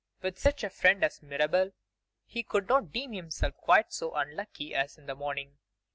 With 0.23 0.39
such 0.39 0.63
a 0.63 0.71
friend 0.71 1.03
as 1.03 1.21
Mirabel, 1.21 1.73
he 2.25 2.41
could 2.41 2.67
not 2.67 2.91
deem 2.91 3.11
himself 3.13 3.55
quite 3.57 3.93
so 3.93 4.15
unlucky 4.15 4.73
as 4.73 4.97
in 4.97 5.05
the 5.05 5.13
morning. 5.13 5.59